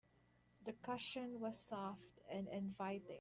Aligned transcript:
The 0.65 0.73
cushion 0.73 1.39
was 1.39 1.59
soft 1.59 2.21
and 2.27 2.47
inviting. 2.47 3.05